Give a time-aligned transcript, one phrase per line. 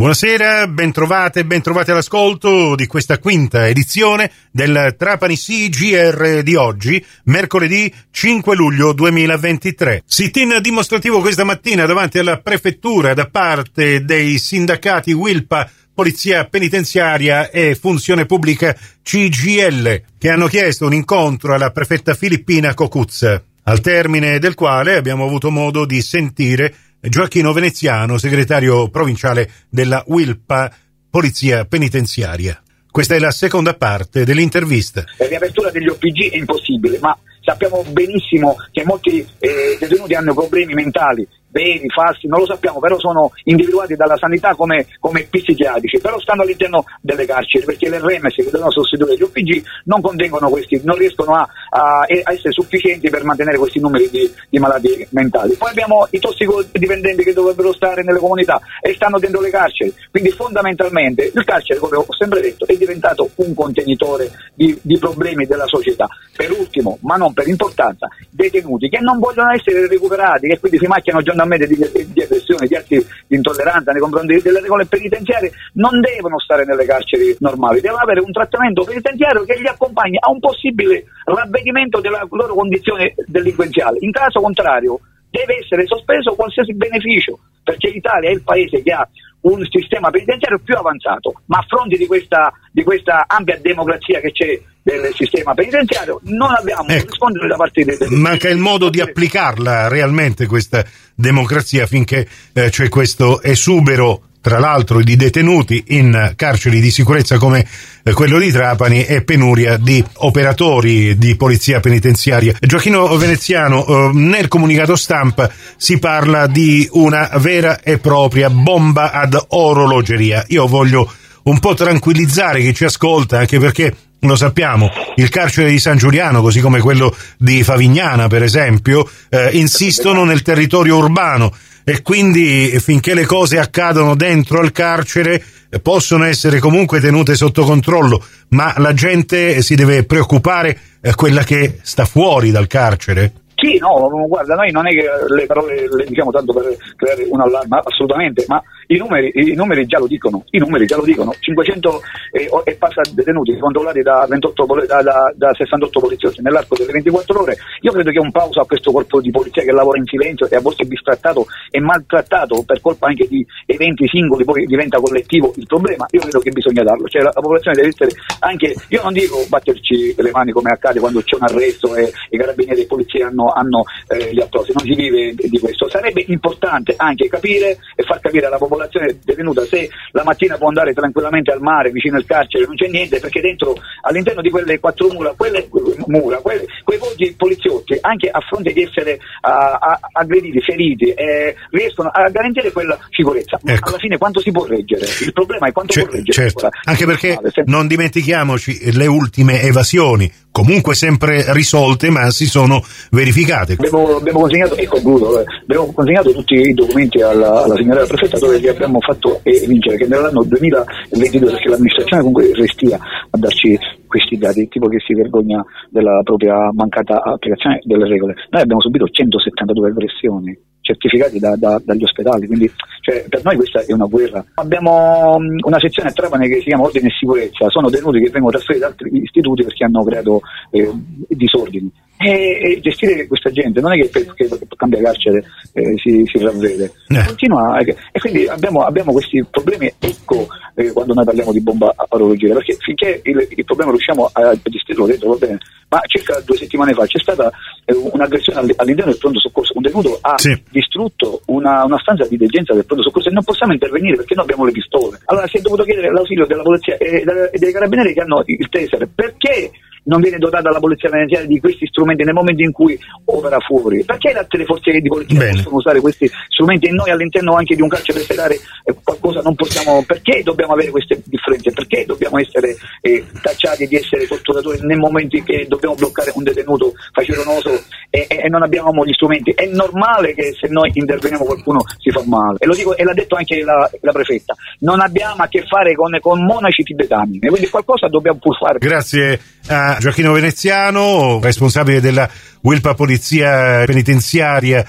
[0.00, 7.92] Buonasera, bentrovate e bentrovati all'ascolto di questa quinta edizione del Trapani CGR di oggi, mercoledì
[8.10, 10.04] 5 luglio 2023.
[10.06, 17.74] Sit-in dimostrativo questa mattina davanti alla prefettura da parte dei sindacati Wilpa Polizia Penitenziaria e
[17.78, 24.54] Funzione Pubblica CGL, che hanno chiesto un incontro alla prefetta filippina Cocuzza, al termine del
[24.54, 26.74] quale abbiamo avuto modo di sentire
[27.08, 30.70] Gioacchino Veneziano, segretario provinciale della Wilpa
[31.08, 32.60] Polizia Penitenziaria.
[32.90, 35.04] Questa è la seconda parte dell'intervista.
[35.16, 40.74] La riapertura degli OPG è impossibile, ma sappiamo benissimo che molti eh, detenuti hanno problemi
[40.74, 46.18] mentali veri, falsi, non lo sappiamo, però sono individuati dalla sanità come, come psichiatrici, però
[46.18, 50.80] stanno all'interno delle carceri perché le REMS che devono sostituire gli OPG non contengono questi,
[50.84, 55.54] non riescono a, a, a essere sufficienti per mantenere questi numeri di, di, malattie mentali.
[55.54, 60.30] Poi abbiamo i tossicodipendenti che dovrebbero stare nelle comunità e stanno dentro le carceri, quindi
[60.30, 65.66] fondamentalmente il carcere, come ho sempre detto, è diventato un contenitore di, di problemi della
[65.66, 66.08] società.
[66.36, 68.08] Per ultimo, ma non per importanza,
[68.40, 72.74] detenuti che non vogliono essere recuperati, che quindi si macchiano giornalmente di, di aggressione, di
[72.74, 78.02] atti di intolleranza nei confronti delle regole penitenziarie, non devono stare nelle carceri normali, devono
[78.02, 83.98] avere un trattamento penitenziario che li accompagni a un possibile ravvedimento della loro condizione delinquenziale.
[84.00, 85.00] In caso contrario,
[85.30, 89.08] deve essere sospeso qualsiasi beneficio, perché l'Italia è il paese che ha
[89.42, 94.32] un sistema penitenziario più avanzato, ma a fronte di questa, di questa ampia democrazia che
[94.32, 99.00] c'è del sistema penitenziario non abbiamo ecco, rispondere da parte dei manca il modo di
[99.00, 100.82] applicarla realmente questa
[101.14, 107.66] democrazia finché eh, c'è questo esubero tra l'altro di detenuti in carceri di sicurezza come
[108.02, 112.54] eh, quello di Trapani e penuria di operatori di polizia penitenziaria.
[112.58, 119.38] Gioachino Veneziano, eh, nel comunicato stampa si parla di una vera e propria bomba ad
[119.48, 120.44] orologeria.
[120.48, 121.10] Io voglio
[121.42, 126.42] un po' tranquillizzare chi ci ascolta, anche perché lo sappiamo, il carcere di San Giuliano,
[126.42, 131.52] così come quello di Favignana, per esempio, eh, insistono nel territorio urbano
[131.84, 137.64] e quindi finché le cose accadono dentro al carcere eh, possono essere comunque tenute sotto
[137.64, 143.32] controllo, ma la gente si deve preoccupare eh, quella che sta fuori dal carcere?
[143.54, 147.40] Sì, no, guarda, noi non è che le parole le diciamo tanto per creare un
[147.42, 151.32] allarme, assolutamente, ma i numeri, i numeri, già lo dicono, i numeri già lo dicono,
[151.38, 152.02] 500
[152.32, 157.40] eh, e passa detenuti controllati da, 28, da, da, da 68 poliziotti nell'arco delle 24
[157.40, 160.48] ore, io credo che un pausa a questo corpo di polizia che lavora in silenzio
[160.50, 164.98] e a volte è bistrattato e maltrattato per colpa anche di eventi singoli, poi diventa
[164.98, 168.74] collettivo il problema, io credo che bisogna darlo, cioè la, la popolazione deve essere anche,
[168.88, 172.80] io non dico batterci le mani come accade quando c'è un arresto e i carabinieri
[172.80, 175.88] e i polizia hanno hanno eh, gli attosi, non si vive di questo.
[175.88, 180.92] Sarebbe importante anche capire e far capire alla popolazione detenuta se la mattina può andare
[180.92, 185.08] tranquillamente al mare vicino al carcere, non c'è niente, perché dentro, all'interno di quelle quattro
[185.08, 185.68] mura, quelle
[186.06, 192.08] mura, quelle, quei pochi poliziotti, anche a fronte di essere uh, aggrediti, feriti, eh, riescono
[192.08, 193.58] a garantire quella sicurezza.
[193.62, 193.88] Ma ecco.
[193.90, 195.06] alla fine quanto si può reggere?
[195.20, 196.32] Il problema è quanto C- può reggere.
[196.32, 196.68] Certo.
[196.84, 203.74] Anche perché non dimentichiamoci le ultime evasioni comunque sempre risolte ma si sono verificate.
[203.74, 208.58] Abbiamo, abbiamo consegnato, concludo, eh, abbiamo consegnato tutti i documenti alla, alla signora prefetta dove
[208.58, 214.66] li abbiamo fatto vincere che nell'anno 2022 perché l'amministrazione comunque restia a darci questi dati,
[214.68, 218.34] tipo che si vergogna della propria mancata applicazione delle regole.
[218.50, 222.70] Noi abbiamo subito 172 aggressioni certificati da, da, dagli ospedali, quindi
[223.10, 224.44] cioè, per noi questa è una guerra.
[224.54, 228.30] Abbiamo um, una sezione a Trapani che si chiama Ordine e Sicurezza, sono detenuti che
[228.30, 230.40] vengono trasferiti da altri istituti perché hanno creato
[230.70, 230.90] eh,
[231.28, 231.90] disordini.
[232.22, 236.92] E, e, gestire questa gente non è che perché cambia carcere eh, si, si ravvede,
[237.08, 237.24] eh.
[237.24, 241.90] continua e, e quindi abbiamo, abbiamo, questi problemi, ecco eh, quando noi parliamo di bomba
[241.96, 246.38] a orologeria, perché finché il, il problema riusciamo a gestirlo dentro va bene, ma circa
[246.44, 247.52] due settimane fa c'è stata eh,
[247.92, 250.60] un'aggressione all'interno del pronto soccorso, un detenuto ha sì.
[250.70, 254.44] distrutto una, una, stanza di degenza del pronto soccorso e non possiamo intervenire perché noi
[254.44, 255.18] abbiamo le pistole.
[255.26, 258.68] Allora si è dovuto chiedere l'ausilio della polizia e, e dei carabinieri che hanno il
[258.68, 259.70] taser, perché
[260.10, 264.04] non viene dotata la polizia finanziaria di questi strumenti nel momento in cui opera fuori?
[264.04, 265.52] Perché le altre forze di polizia Bene.
[265.52, 268.60] possono usare questi strumenti e noi all'interno anche di un calcio per eh,
[269.04, 270.02] qualcosa non possiamo?
[270.04, 271.70] Perché dobbiamo avere queste differenze?
[271.70, 276.42] Perché dobbiamo essere eh, tacciati di essere torturatori nel momento in cui dobbiamo bloccare un
[276.42, 277.70] detenuto facilonoso
[278.10, 279.52] e, e, e, non abbiamo gli strumenti?
[279.52, 282.58] È normale che se noi interveniamo qualcuno si fa male.
[282.58, 284.56] E lo dico e l'ha detto anche la, la prefetta.
[284.80, 288.78] Non abbiamo a che fare con, con monaci tibetani, quindi qualcosa dobbiamo pur fare.
[288.78, 292.28] Grazie a Gioacchino Veneziano, responsabile della
[292.62, 294.84] Wilpa Polizia Penitenziaria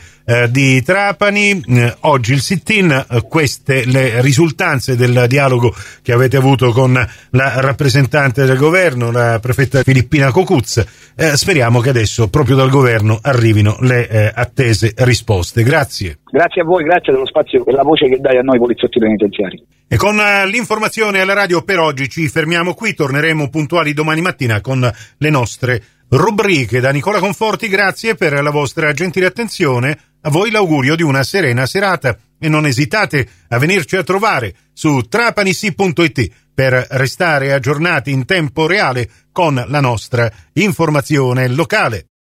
[0.50, 1.62] di Trapani.
[1.68, 7.54] Eh, oggi il sit-in, eh, queste le risultanze del dialogo che avete avuto con la
[7.62, 10.84] rappresentante del governo, la prefetta Filippina Cocuz.
[11.16, 15.64] Eh, speriamo che adesso proprio dal governo arrivino le eh, attese risposte.
[15.64, 16.20] Grazie.
[16.32, 19.64] Grazie a voi, grazie dello spazio e la voce che dai a noi poliziotti penitenziari.
[19.88, 24.90] E con l'informazione alla radio per oggi ci fermiamo qui, torneremo puntuali domani mattina con
[25.18, 26.80] le nostre rubriche.
[26.80, 29.98] Da Nicola Conforti, grazie per la vostra gentile attenzione.
[30.24, 35.02] A voi l'augurio di una serena serata e non esitate a venirci a trovare su
[35.02, 42.11] trapanisi.it per restare aggiornati in tempo reale con la nostra informazione locale.